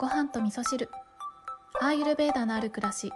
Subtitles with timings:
[0.00, 0.88] ご飯と味噌汁。
[1.78, 3.12] アーユルベーダのある暮らし。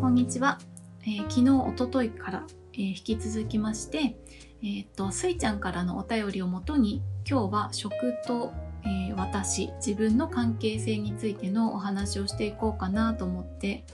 [0.00, 0.60] こんにちは、
[1.02, 4.14] えー昨日おとといから、えー引き続きまして
[4.62, 7.92] えーっとスイちゃんからのお便りをもとに今日は食
[8.24, 8.52] と、
[8.84, 13.84] えー私自分の関係性についてのお話をしていこうかなと思って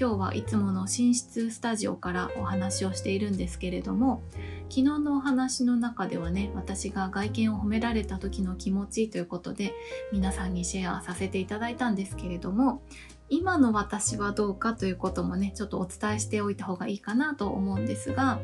[0.00, 4.22] 今日はいつもの寝室スタジオからお話をしているんですけれども
[4.68, 9.74] 昨日のお話の中ではね私が外見を褒められた時の気持ちということで
[10.12, 12.80] 皆さんにシェアさせていただいたんですけれども
[13.30, 18.40] 今の私はどうかということもねちょっとお伝えしておいた方がいいかなと思うんですが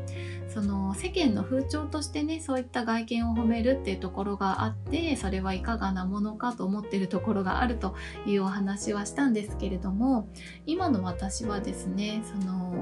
[0.48, 7.94] その世間の風潮としてねそういった外見を褒めるっていうところがあってそれはいかがなものかと思ってるところがあると
[8.26, 10.28] いうお話はしたんですけれども
[10.66, 12.74] 今の私はですねその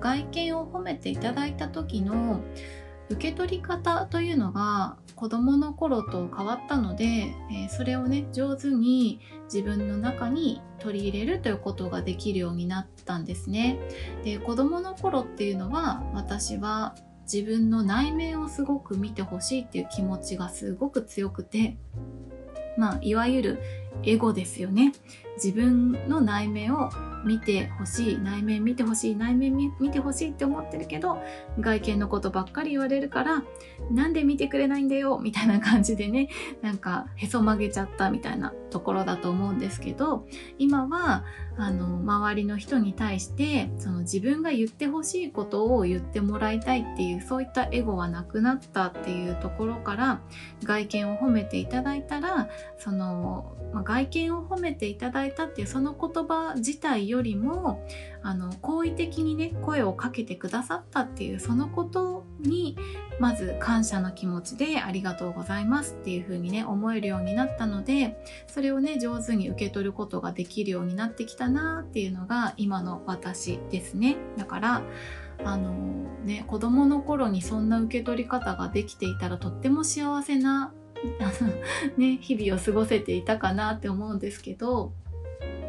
[0.00, 2.40] 外見を褒めていただいた時の
[3.10, 13.78] 受け取り方というのが子供の頃と変わったので、えーそれをね上手に自分の中に取り入れるということができるようになったんですね。
[14.24, 16.94] で子供の頃っていうのは私は
[17.30, 21.76] 自分の内面をすごく見てほしいっていう気持ちがすごく強くて
[22.78, 23.58] まあいわゆる
[24.02, 24.92] エゴですよね。
[25.36, 26.90] 自分の内面を
[27.24, 31.18] 見てほしい内面見てほしい内面見てほしいって思ってるけど
[31.60, 33.42] 外見のことばっかり言われるから
[33.90, 36.28] なんで見てくれないんだよみたいな感じでね
[36.62, 40.26] なんかへそ曲げちゃったみたいなところだと思うんですけど
[40.58, 41.24] 今は
[41.56, 50.20] あの周りの人に対してその自分が言ってほしいことを言ってもらいたいっていうそういったエゴはなくなったっていうところから
[50.62, 57.86] 外見を褒めていただいたらその、まあ外見を褒めていただいたっていうその言葉自体よりも
[58.22, 62.76] あの好意的にね声をかけてくださったっていうそのことに
[63.20, 74.16] まず感謝の気持ちでありがとうございますっていう風にね思えるようになったのでそれをね上手に受け取ることができるようになってきたなっていうのが今の私ですね。
[74.36, 74.82] だから
[75.44, 75.72] あの
[76.24, 80.72] ね子供の頃にそんな受け取り方ができていたらとっても幸せな
[81.96, 84.92] ね日々を過ごせていたかなって思うんですけど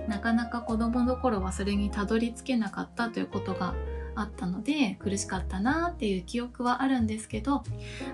[0.07, 3.75] なかなか子供の頃はそれにたどり着けなかったということが
[4.15, 7.63] あったので苦しかったなっていう記憶はあるんですけど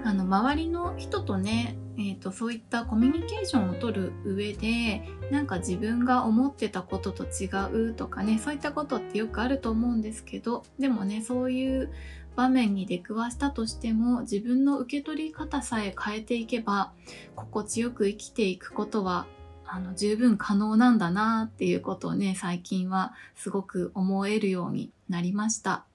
[0.03, 7.47] あの周りの人とね、えー、とそういったコミュニケーションを取る上でなんか自分が思ってたことと違
[7.89, 11.91] うとかねそういったことってよくあると思うんですけどでもねそういう
[12.35, 16.91] 場面に出くわしたとしても自分の受け取り方さえ変えていけば
[17.35, 19.25] 心地よく生きていくことは
[19.65, 25.85] あの十分可能なんだなっていうことをね最近はすごく思えるようになりました。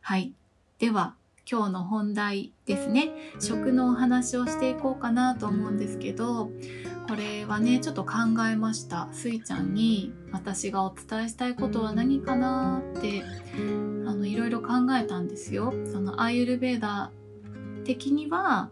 [0.00, 0.32] はい。
[0.78, 1.14] では
[1.50, 3.10] 今日の本題ですね。
[3.40, 6.48] 食のお話をしていこうかなと思うんですけど
[7.08, 8.12] これはねちょっと考
[8.48, 9.08] えました。
[9.10, 13.24] スイちゃんに私がお伝えしたいことは何かなって
[14.06, 15.74] あのいろいろ考えたんですよ。
[15.90, 17.10] そのアーユルベーダ
[17.82, 18.70] 的には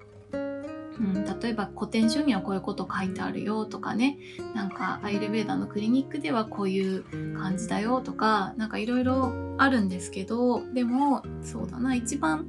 [1.01, 4.19] うん、例えば古典書にはこういうこと書いてあるよとかね。
[4.55, 7.05] なんかアイルベーダーのクリニックではこういう
[7.39, 11.95] 感じだよとかなんかいろいろあるんですけどでもそうだな。
[11.95, 12.49] 一番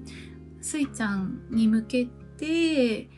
[0.62, 3.10] スイちゃんに向けて、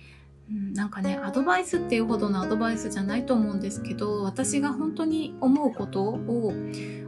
[0.49, 6.53] うん、なんかねアドバイスっていうほどのアドバイスじゃないと思うんですけど私が本当に思うことを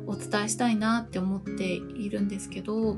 [0.07, 2.97] お伝えしたいなって思っているんですけど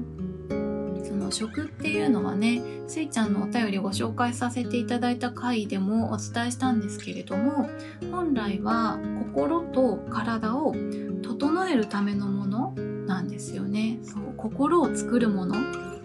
[1.08, 7.70] その食っていうのはねスイちゃんのお便りをご紹介させていただいた回でもお伝えしたんですけれども
[8.12, 10.74] 本来は心と体を
[11.22, 12.74] 整えるためのもの
[13.06, 14.00] なんですよね。
[14.04, 15.56] そう心を作るもの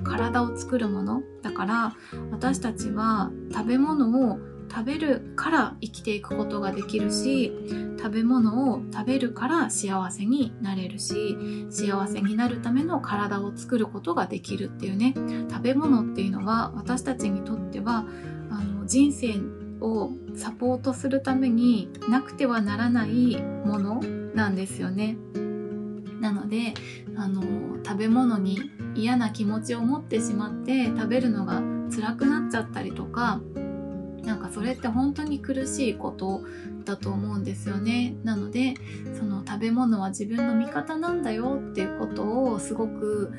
[0.03, 1.23] 体を作るもの。
[1.43, 1.97] だから
[2.31, 4.39] 私たちは食べ物を
[4.71, 7.53] 食べるから生きていくことができるし
[7.99, 11.37] 食べ物を食べるから幸せになれるし
[11.71, 15.15] 幸せになるための体を作ることができるっていうね
[15.51, 18.07] 食べ物っていうのは私たちにとっては
[18.51, 19.35] あの人生
[19.81, 24.01] をサポートするためになくてはならないもの
[24.35, 25.17] なんですよね。
[26.21, 26.75] なので
[27.17, 27.43] あの
[27.85, 28.59] 食べ物に
[28.95, 33.41] 嫌な気持ちを持ってしまって食べるのが辛くなっちゃったりとか
[34.25, 36.43] なんかそれって本当に苦しいこと
[36.85, 38.15] だと思うんですよね。
[38.25, 38.75] なので
[39.19, 43.33] その食べ物は自分の味方なんだよっていうことをすごく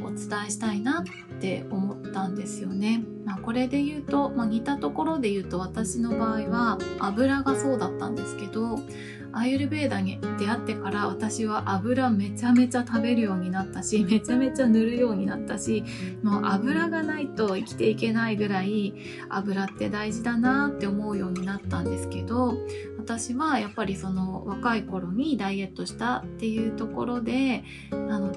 [0.00, 1.04] お伝えしたいなっ
[1.40, 3.04] て思ったんですよね。
[3.24, 8.78] まあ、これで言うと、まあ、似たところで言うと私の場合は油がそうだったんですけど
[9.32, 15.84] アーユルベーダに出会ってから私は油めちゃめちゃ食べるようになったし めちゃめちゃ塗るようになったし
[16.22, 18.94] もう油がないと生きていけないぐらい
[19.28, 22.56] 油って大事だなって思うようになったんですけど
[22.98, 28.32] 私はやっぱりその若い頃にダイエットしたっていうところであの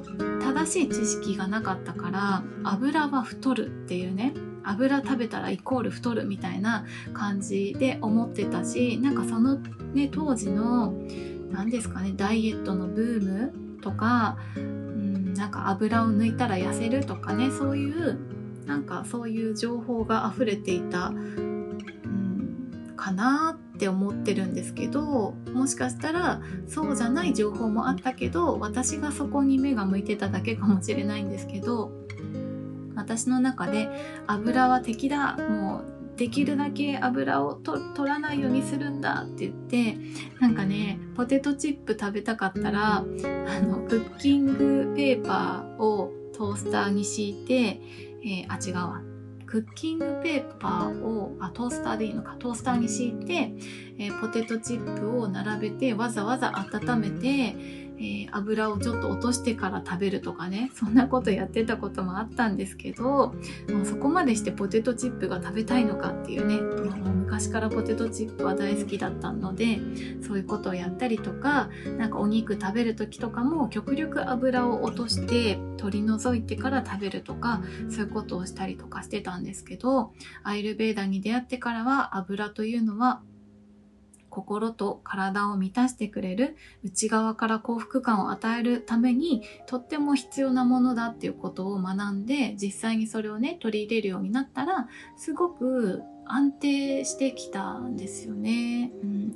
[0.61, 9.55] 正しい知識がなかったから油は太るっていうね油食べたらイコール太るみたいな感じで思ってたしなんかその
[9.93, 10.93] ね当時の
[11.49, 18.19] 何ですかねダイエットのブームとか、うん、なんか油を抜いたら痩せるとかねそういう
[18.67, 31.91] なんかそういう情報が溢れていた、うん、かなって思ってるんですけどもしかしたらそうじゃない情報もあったけど私がそこに目が向いてただけかもしれないんですけど
[32.95, 33.89] 私の中で
[34.27, 35.81] 油は敵だも
[36.13, 39.97] うできるだけ油を取らないようにするんだって言って
[40.39, 47.81] なんかねポテトチップ食べたかったらあのクッキングペーパーをトースターに敷いて、
[48.23, 49.10] えー、あ違うわ。
[49.51, 52.37] クッキングペーパーをあトースターでいいのか。
[52.39, 53.51] トースターに敷いて、
[53.99, 63.33] えー、ポテトチップを並べてわざわざ温めてえー、油をちょっと落としてから食べるとかねそんなことやってたこともあったんですけども
[63.83, 66.57] うそこまでしてポテトチップが食べたいのかっていうね
[67.31, 69.79] 昔からポテトチップは大好きだったので
[70.25, 80.11] そういうことをやったりとかなんかお肉食べる時とかも極力油を落として取り除いてから食べるとかそういうことをしたりとかしてたんですけど
[80.43, 83.21] アイルベーダに出会ってからは油というのは
[84.31, 94.87] 心と体を満たしてくれる内側から幸福感を与えるためにとっても必要なものだっていうことを学んで実際にそれをね取り入れるようになったら
[95.17, 98.91] すごく安定してきたんですよね。
[99.03, 99.35] うん、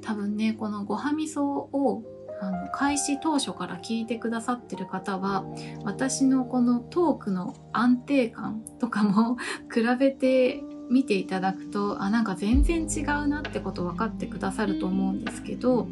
[0.00, 2.04] 多分ねこのごはみそを
[2.40, 5.44] あの開始当初から聞いてくださってる方は
[5.84, 9.36] 私のこのトークの安定感とかも
[9.72, 15.88] 比べて見ていただくとあなんか全然違うなってこと分かってくださると思うんですけど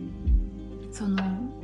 [0.92, 1.18] その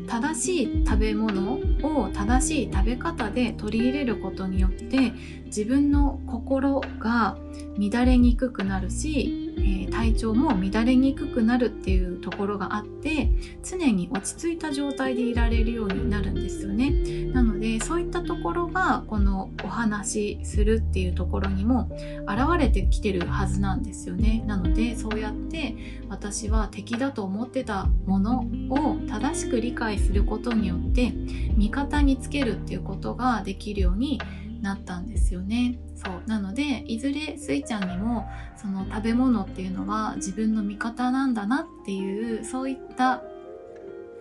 [0.08, 5.12] 正しい食べ物を正しい食べ方で取り入れることによって
[5.46, 7.38] 自分の心が
[7.78, 13.30] 乱れにくくなるし、え、体調も乱れにくくなるっていうところがあって
[13.62, 16.90] 常に落ち着いた状態でいられるようになるんですよね。
[17.32, 21.88] なのでそういったところがこのお話しするっていうところにも
[22.26, 24.42] 現れてきてるはずなんですよね。
[24.46, 25.76] なのでそうやって
[26.08, 31.12] 私は敵だと思ってたものを正しく理解することによって
[31.56, 34.20] 味方につけるっていうことができるように
[34.60, 43.22] なったんですよねそうなのでいずれスイちゃんにもその食べ物っていうのは自分の味方なんだなっていうそういった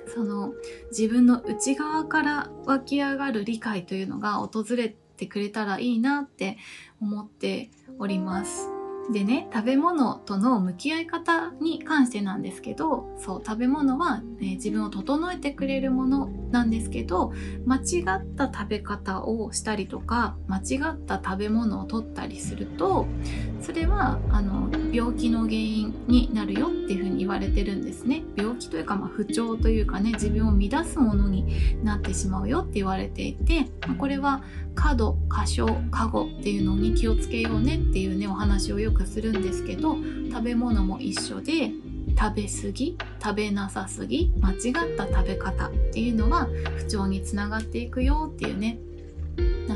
[0.07, 0.53] その
[0.91, 6.57] 自分の内側から湧き上がる理解というのが訪れてくれたらいいなって
[7.01, 7.69] 思って
[7.99, 8.78] おります。
[9.11, 17.33] でね食べ物との向き合い方に関してなんですけどそう食べ物は、ね、自分を整えてくれるものなんですけど
[17.65, 23.07] 間違った食べ方をしたりとか間違った食べ物を取ったりすると
[23.61, 28.23] それはあの病気の原因になるよっていうふうに言われてるんですね。
[28.35, 33.65] 病気というか、まあ、不調というかね自分を乱すものになってしまうよって言われていて
[33.97, 34.43] これは
[34.75, 39.95] 過度過小過誤っていうのに気をつけようねっていうねお話をよくするんですけど
[40.29, 41.71] 食べ物も一緒で
[42.17, 48.79] 食べ過ぎ食べなさすぎ間違った食べ方っていうのは不調につながっていくよっていうね。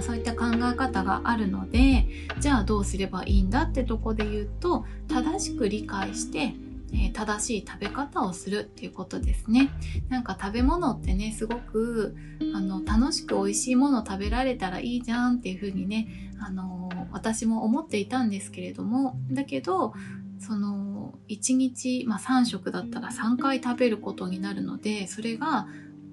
[0.02, 2.08] そういった考え方があるので
[2.40, 6.56] じゃあどうすればいいんだってとこで言うと正しく理解して
[6.94, 9.70] え正しい食べ方をするっていうことですね
[10.10, 12.16] なんか食べ物ってねすごく
[12.54, 16.08] あの楽しく美味しいもの食べられたらいいじゃんっていう風にね
[16.40, 19.94] あの私も思っていたんですけれどもだけど
[20.40, 25.68] その1日、まあ、3食だったら3回食べることになるのでそれが、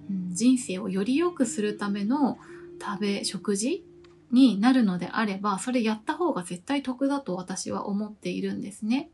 [0.08, 2.38] うん、人生をより良くするための
[2.80, 3.84] 食べ食事
[4.30, 9.10] になるのであればそれやった方が絶対得だと私は思っているんですね。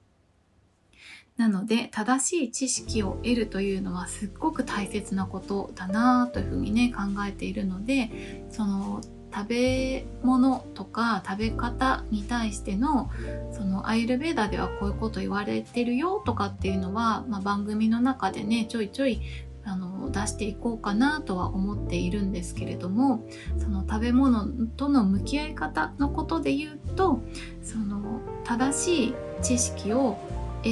[1.37, 9.03] なので正しい知識を得るというのはすっごく大切なことだなというふうにね考えているのでその
[9.35, 13.11] 食べ物とか食べ方に対しての
[13.53, 19.21] そのアイルベーダではこういうこと言われてるよとかっていうのは、まあ、番組の中でねちょいちょい
[19.67, 23.29] あの出していこうかなとは思っているんですけれども
[23.59, 27.21] その食べ物との向き合い方のことで言うと
[27.63, 30.19] その正しい知識を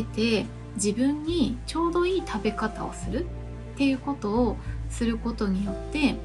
[0.02, 0.46] 得て
[0.76, 3.24] 自分にちょうどいい食べ方をする
[3.74, 4.56] っていうことを
[4.88, 6.16] することによって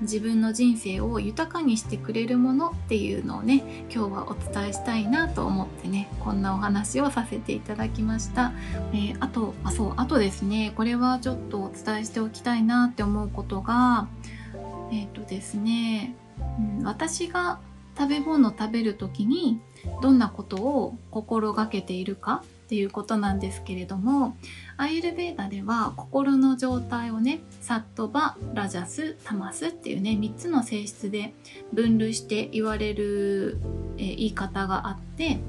[0.00, 8.52] 自分の人生を豊かにしてくれるものっていうのをね今日はお伝えしたいなと思ってねこんなお話をさせていただきました、
[8.92, 14.08] えー、あとあそうあとですねこれはちょっとお伝えしておきたいなって思うことが
[14.90, 16.14] えっ、ー、とですね、
[16.78, 17.60] うん、私が
[17.98, 19.60] 食べ物を食べる時に
[20.00, 24.36] どんなことを心がけているかっていうことなんですけれども
[24.76, 31.34] アイルベーダでは心の状態をねサットバラジャスタマスっていうね3つの性質で
[31.72, 33.58] 分類して言われる、
[33.98, 35.40] え言い方があって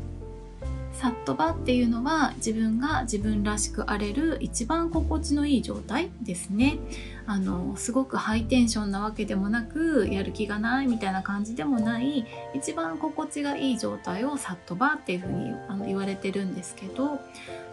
[1.02, 6.78] サットバっていうのは自分が自分らしくあれる一番心地のいい状態ですね。
[7.26, 17.20] あのすごくハイテンションなわけでもなくやる気がないみたいな感じでもない一番心地がいい状態をサットバっていうふうにあの言われてるんですけど、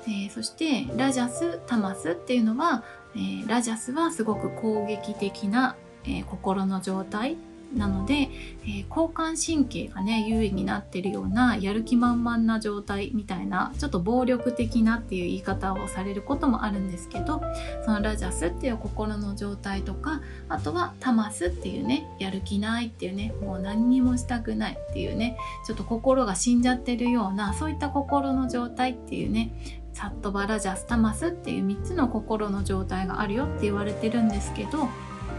[0.06, 2.82] えー、そしてラジャスタマスっていうのは、
[3.14, 7.37] えー、ラジャスはすごく攻撃的な、え、心の状態
[7.75, 8.30] なので、
[8.64, 17.42] えー、交感神経がね優位になってるようなやる気満々な状態みたいなちょっと暴力的なっていう言い方をされることもあるんですけど
[17.84, 29.52] そのラジャスっていう心の状態とかあとはタマスっていうねやる気ないっていうねもう何にもしたくないっていうねちょっと心が死んじゃってるようなそういった心の状態っていうね
[29.92, 34.88] サットバラジャスタマスっていう3つの心の状態があるよって言われてるんですけど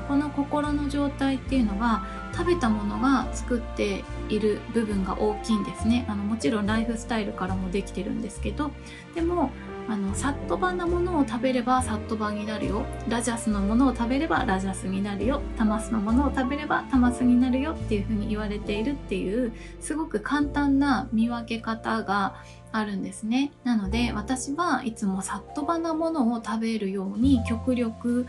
[0.10, 6.04] この心の状態っていうのは食べたものが作っている部分が大きいんですね。
[6.10, 8.72] あのもちろんライフスタイルからもできてるんですけど
[9.14, 9.52] でも
[9.88, 12.86] あのサットバなものを食べればサットバになるよ。
[13.08, 15.42] ラジャスのものを食べればラジャスになるよ。
[15.60, 22.34] タマスのものを食べればタマスになるよっていうふうに言われているっていうすごく簡単な見分け方が
[22.72, 23.52] あるんですね。
[23.64, 28.26] なので私はいつもサットバなものを食べるように極力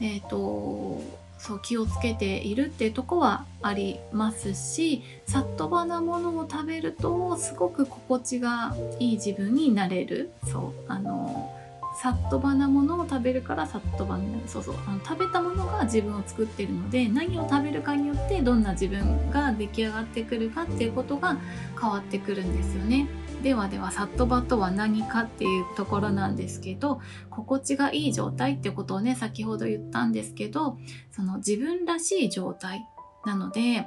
[0.00, 10.30] えっ、ー、とそう気をつけているっていうとこはありますしさっとばなものを食べるとすごく心地がいい自分になれる。
[10.44, 11.54] そうあの
[12.00, 14.44] さっとばなものを食べるからさっとばになる。
[14.46, 14.76] そうそう。
[14.86, 21.36] あの食べたものが自分を作ってるので何を食べるかによってどんな自分が出来上がってくるかっていうことが
[21.80, 23.08] 変わってくるんですよね。
[23.42, 27.00] ではではサットバとは何かっていうところなんですけど
[27.30, 30.76] 心地がいい状態ってことをね先ほど言ったんですけど
[31.12, 32.86] その自分らしい状態
[33.24, 33.86] なので、え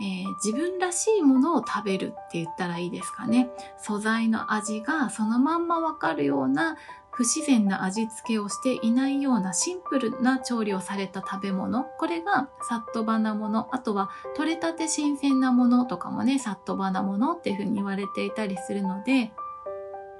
[0.00, 3.50] ー、自分らしいものを食べるって言ったらいいですかね。
[3.78, 6.76] 素材の味がそのまんまわかるような
[7.20, 11.84] 不自然な味付けをしていないようなシンプルな調理をされた食べ物。
[11.84, 19.32] これがさっとばなものあとは取れたて新鮮なものとかもねさっとばなものっていうふうに言われていたりするので。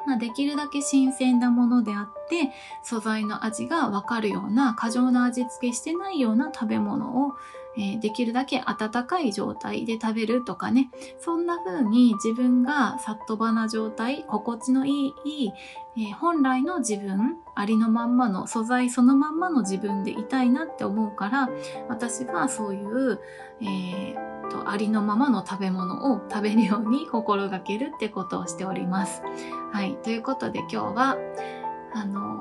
[0.06, 2.50] まあ、できるだけ新鮮なものであって
[2.82, 7.32] 素材の味がわかるような過剰な味付けしてないような食べ物を
[7.76, 15.52] え、できるだけ温かい状態で食べるとかね、そんな風に自分がさっとばな状態、心地のいい、
[15.96, 21.48] え、本来の自分、ありのまんまの素材そのまんまの自分でいたいなって思うから、
[21.88, 23.20] 私はそういう、
[23.60, 29.22] えー、とありのままの食べ物を食べるように心がけるってことをしております。
[29.72, 29.96] はい。
[30.02, 31.16] ということで今日は、
[31.94, 32.39] あの、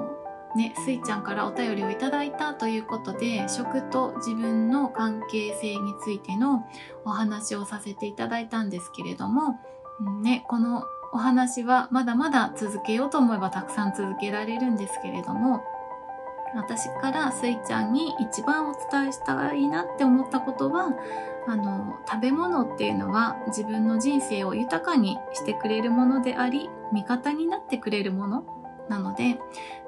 [0.55, 6.65] ね、スイちゃんからお便りをいただいたということで食と自分の関係性についての
[7.05, 9.59] お話をさせていただいたんですけれども、
[10.23, 15.63] ね、このお話はまだまだ続けようと思えばたくさん続けられるんですけれども
[16.55, 20.93] 私からスイちゃんに一番お伝えしたいなって思ったことは
[21.47, 28.45] あの食べ物っていうのは自分の人生を豊かにしてくれるものであり味方になってくれるもの
[28.89, 29.39] なので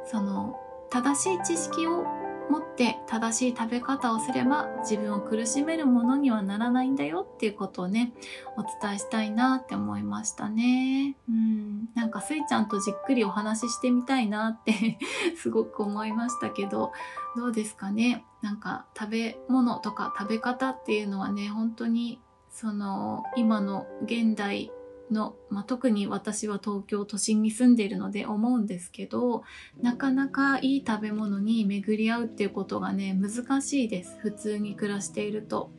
[0.06, 2.06] その正しい知識を
[2.50, 8.12] 持って正しい食べ方をすれば自分を苦しめるものにはならないんだよっていうことをね
[8.58, 11.16] お伝えしたいなって思いましたね。
[11.30, 11.90] うん。
[11.96, 15.00] なんかスイちゃんとじっくりお話ししてみたいなって
[15.38, 16.92] すごく思いましたけど
[17.38, 18.26] どうですかね？
[18.42, 24.74] なんか食べ物とか食べ方っていうのはね本当にその今の現代
[25.12, 29.44] の、まあ、特に私は東京都心に住んでいるので思うんですけど
[29.82, 34.18] なかなかいい食べ物に巡り合うっていうことがね難しいです。
[34.20, 35.72] 普通に暮らしていると。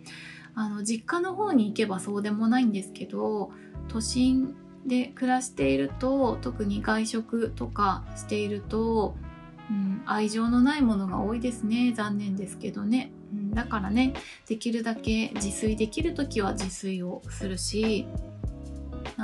[0.55, 3.53] あの実家の方に行けばそうでもないんですけど
[3.89, 9.15] 都心で暮らしていると特に外食とかしていると
[9.71, 11.93] うん、愛情のないものが多いですね。
[11.97, 14.15] 残念ですけどね、うん、だからね
[14.47, 18.07] できるだけ自炊できる時は自炊をするし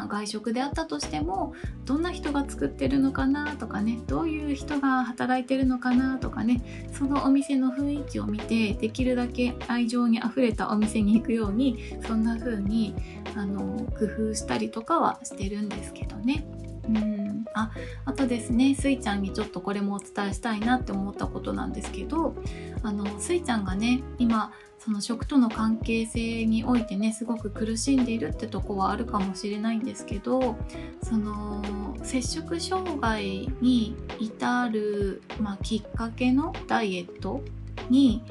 [0.06, 12.94] 外食であったとしてもどんな人が作ってるのかなとかねどういう人が働いてるのかなとかねそのお店の雰囲気を見てできるだけ愛情にあふれたお店に行くようにそんな風に
[13.34, 16.44] あの工夫したりとかはしてるんですけどね。
[16.88, 17.28] うん。
[17.54, 17.70] あ
[18.04, 22.34] あとですねスイちゃんにちょっとこれもお伝えしたいなって思ったことなんですけど
[22.82, 30.56] あのスイちゃんがね今その食との関係性においてねすごく苦しんでいるってとこはあるかもしれないんですけど
[31.02, 37.42] その摂食障害に至る、まあ、きっかけのダイエット
[37.90, 38.22] に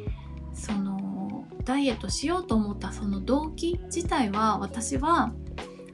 [0.54, 5.34] そのダイエットしようと思ったその動機自体は私は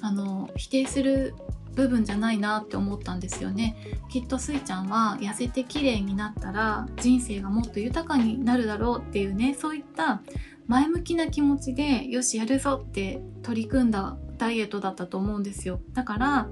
[0.02, 1.34] あの否定する
[1.76, 3.76] 部分じゃないなって思ったんですよね。
[4.10, 10.22] きっとスイちゃんは痩せて綺麗になったら人生がもっと豊かになるだろうっていうねそういった
[10.68, 15.80] 前向きな気持ちでよしやるぞって取り組んだダイエットだったと思うんですよ。
[15.94, 16.50] だから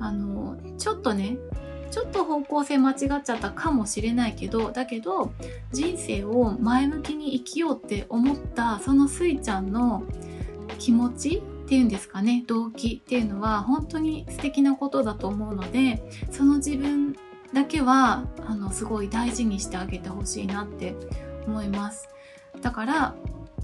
[0.00, 1.38] あのちょっとね
[1.90, 5.32] ちょっと方向性間違っちゃったかもしれないけどだけど
[5.72, 10.02] 人生を前向きに生きようって思ったそのスイちゃんの
[10.78, 17.16] 気持ちっていうんですかね動機っていうのは本当に素敵なことだと思うのでその自分
[17.54, 20.94] だけはあのすごい大事にしてあげてほしいなって
[21.46, 22.08] 思います。
[22.60, 23.14] だから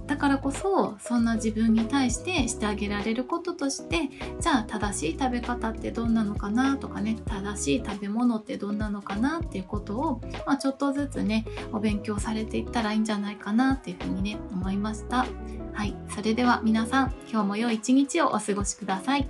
[0.07, 15.26] だからこそそんな自分に対してしてあげられることとしてじゃあ正しい食べ方ってどんなのかなとかね正しい食べ物ってどんなのかなっていうことを、まあ、ちょっとずつねお勉強されていったらいいんじゃないかなっていうふうにね思いました。
[15.73, 15.95] はい。
[16.14, 19.28] それでは皆さん今日も良い一日をお過ごしください。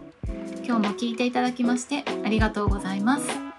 [0.65, 3.50] 今日も聞いていただきましてありがとうございます。